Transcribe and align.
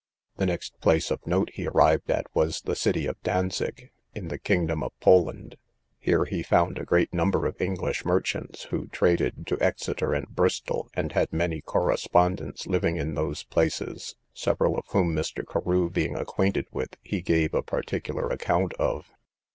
The 0.37 0.47
next 0.47 0.81
place 0.81 1.11
of 1.11 1.27
note 1.27 1.51
he 1.53 1.67
arrived 1.67 2.09
at 2.09 2.25
was 2.33 2.61
the 2.61 2.75
city 2.75 3.05
of 3.05 3.21
Dantzic, 3.21 3.91
in 4.15 4.29
the 4.29 4.39
kingdom 4.39 4.81
of 4.81 4.99
Poland: 4.99 5.57
here 5.99 6.25
he 6.25 6.41
found 6.41 6.79
a 6.79 6.85
great 6.85 7.13
number 7.13 7.45
of 7.45 7.61
English 7.61 8.03
merchants 8.03 8.63
who 8.71 8.87
traded 8.87 9.45
to 9.45 9.61
Exeter, 9.61 10.15
and 10.15 10.27
Bristol, 10.29 10.89
and 10.95 11.11
had 11.11 11.31
many 11.31 11.61
correspondents 11.61 12.65
living 12.65 12.97
in 12.97 13.13
those 13.13 13.43
places, 13.43 14.15
several 14.33 14.75
of 14.75 14.87
whom 14.87 15.15
Mr. 15.15 15.45
Carew 15.47 15.87
being 15.91 16.15
acquainted 16.15 16.65
with, 16.71 16.97
he 17.03 17.21
gave 17.21 17.53
a 17.53 17.61
particular 17.61 18.27
account 18.29 18.73
of. 18.79 19.11